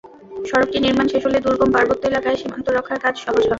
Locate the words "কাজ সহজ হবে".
3.03-3.49